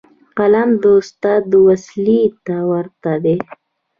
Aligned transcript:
قلم 0.37 0.69
د 0.81 0.83
استاد 0.99 1.45
وسلې 1.67 2.21
ته 2.45 2.55
ورته 2.71 3.11
دی. 3.23 3.37